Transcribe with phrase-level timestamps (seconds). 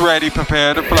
[0.00, 0.99] Ready, prepare to fly.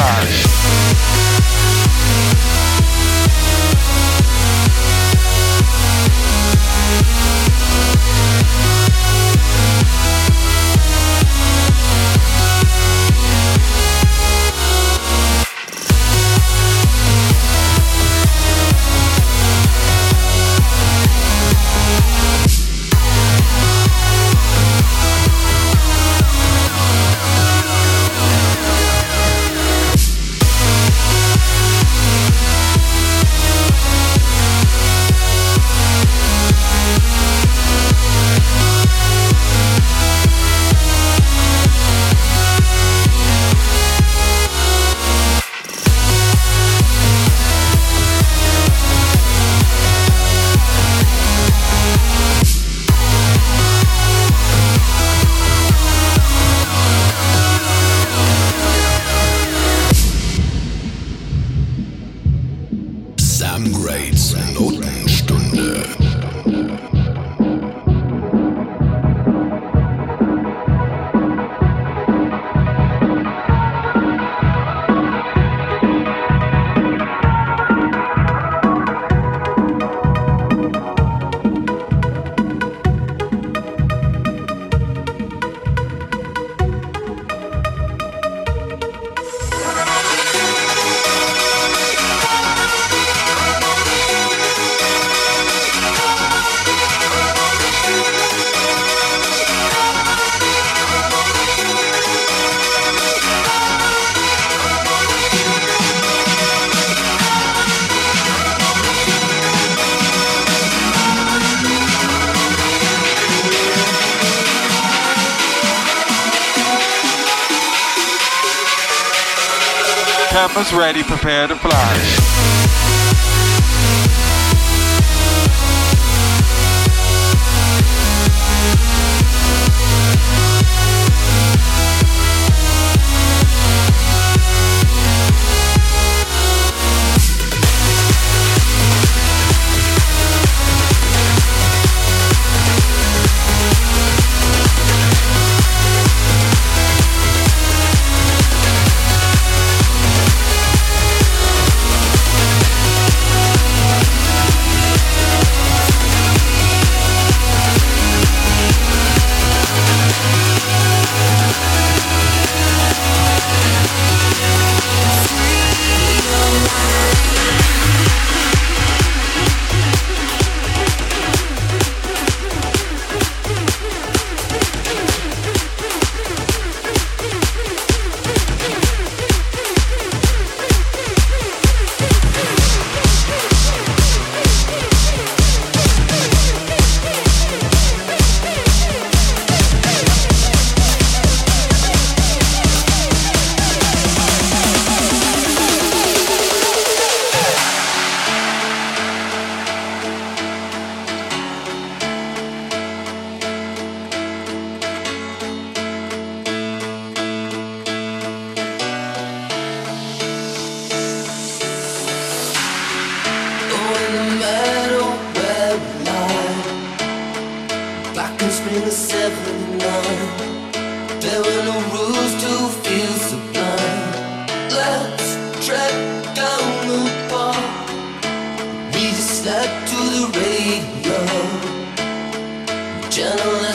[120.30, 122.49] Cameras ready, prepare to fly.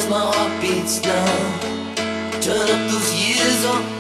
[0.10, 2.40] my heart beats now.
[2.42, 3.95] Turn up those years on.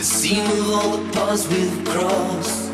[0.00, 2.70] The seam of all the paths we've crossed,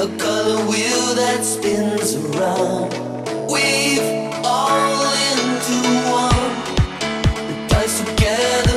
[0.00, 2.94] a color wheel that spins around.
[3.52, 4.00] We've
[4.42, 5.76] all into
[6.08, 6.54] one,
[7.46, 8.71] the ties together.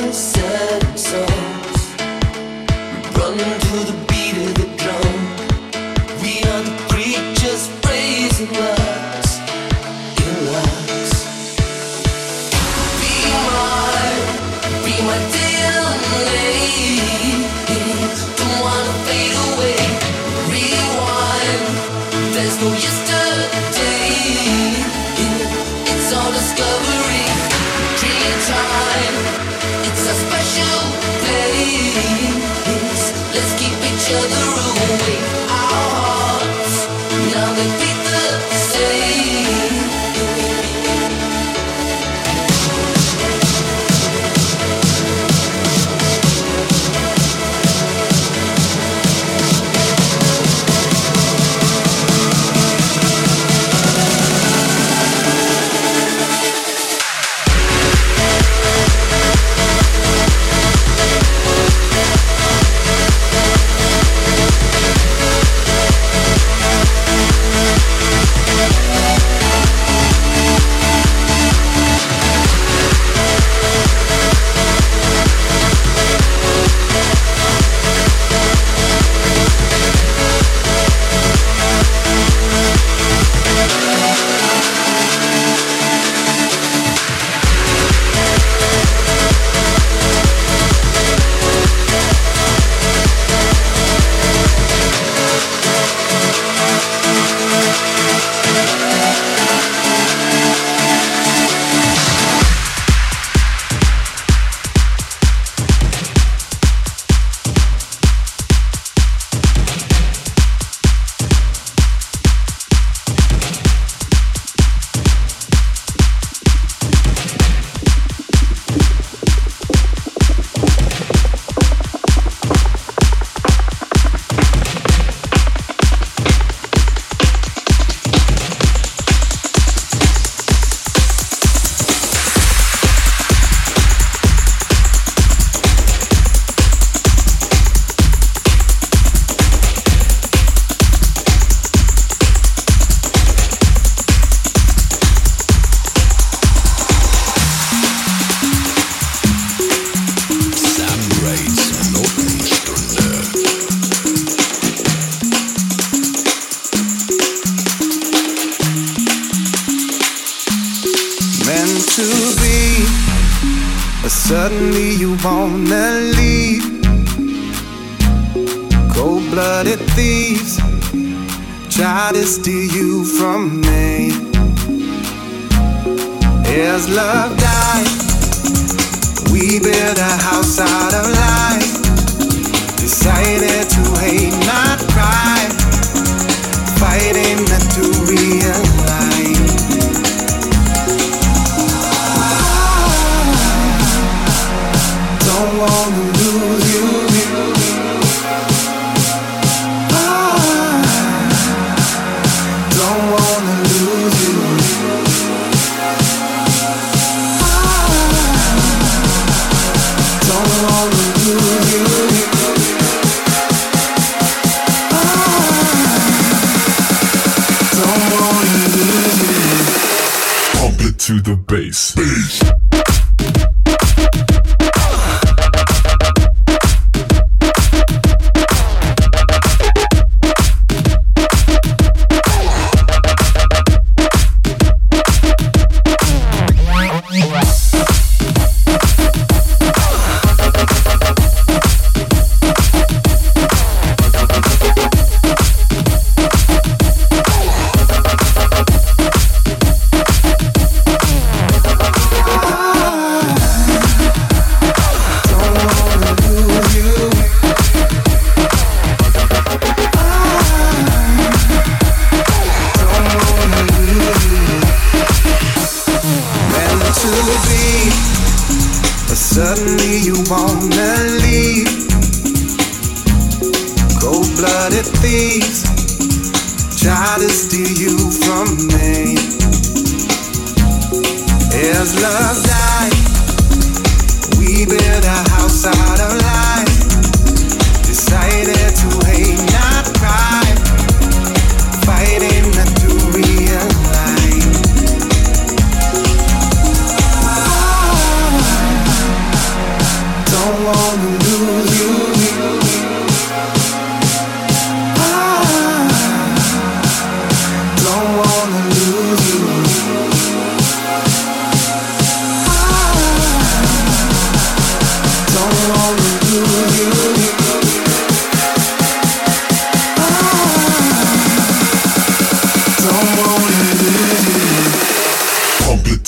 [221.55, 221.94] Base.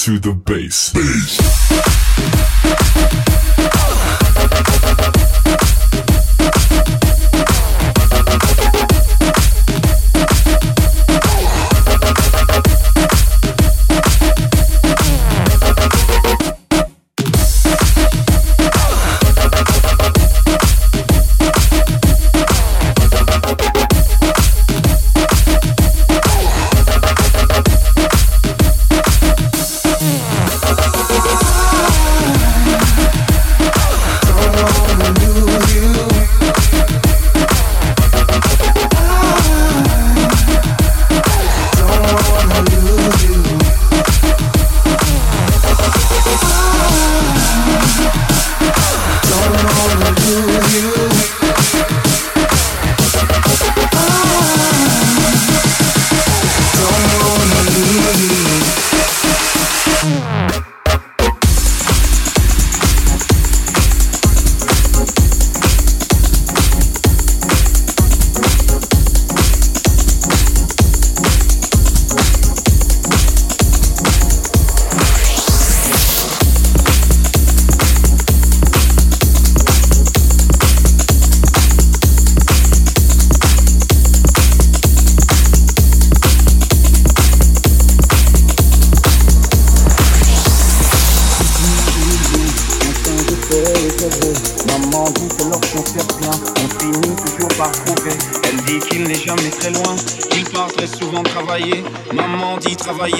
[0.08, 0.94] to the base.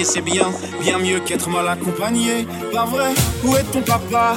[0.04, 2.46] C'est bien, bien mieux qu'être mal accompagné.
[2.72, 3.10] Pas vrai,
[3.44, 4.34] où est ton papa?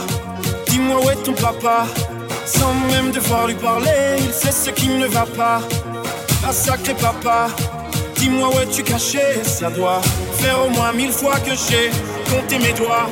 [0.67, 1.85] Dis-moi où est ton papa.
[2.45, 5.61] Sans même devoir lui parler, il sait ce qui ne va pas.
[6.47, 7.47] Ah sacré papa,
[8.15, 9.43] dis-moi où es-tu caché?
[9.43, 10.01] Ça doit
[10.33, 11.91] faire au moins mille fois que j'ai
[12.29, 13.07] compté mes doigts.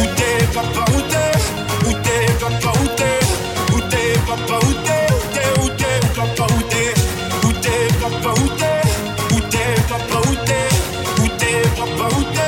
[0.00, 1.88] Où t'es papa, où t'es?
[1.88, 3.74] Où t'es papa, où t'es?
[3.74, 5.07] Où t'es papa, où t'es?
[11.78, 12.47] about birthday.